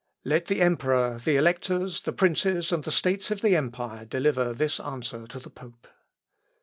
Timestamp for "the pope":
5.37-5.87